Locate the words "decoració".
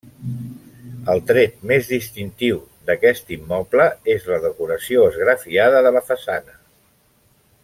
4.49-5.07